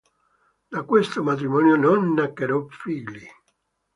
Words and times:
Da 0.71 0.81
questo 0.81 1.21
matrimonio 1.21 1.75
non 1.75 2.13
nacquero 2.13 2.65
figli. 2.71 3.23